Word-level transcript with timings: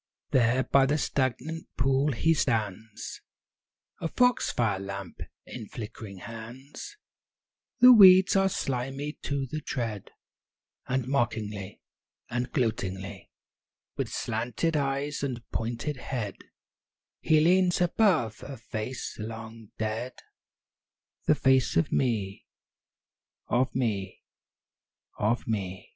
IV 0.00 0.30
There 0.30 0.62
by 0.64 0.86
the 0.86 0.96
stagnant 0.96 1.66
pool 1.76 2.12
he 2.12 2.32
stands, 2.32 3.20
A 4.00 4.08
foxfire 4.08 4.78
lamp 4.78 5.20
in 5.44 5.68
flickering 5.68 6.20
hands; 6.20 6.96
The 7.80 7.92
weeds 7.92 8.34
are 8.34 8.48
slimy 8.48 9.18
to 9.20 9.44
the 9.44 9.60
tread, 9.60 10.10
And 10.86 11.06
mockingly, 11.06 11.82
and 12.30 12.50
gloatingly, 12.50 13.30
With 13.98 14.08
slanted 14.08 14.74
eyes 14.74 15.22
and 15.22 15.46
pointed 15.50 15.98
head, 15.98 16.36
He 17.20 17.40
leans 17.40 17.82
above 17.82 18.42
a 18.42 18.56
face 18.56 19.18
long 19.18 19.68
dead, 19.76 20.14
The 21.26 21.34
face 21.34 21.76
of 21.76 21.92
me! 21.92 22.46
of 23.48 23.74
me! 23.74 24.22
of 25.18 25.46
me! 25.46 25.92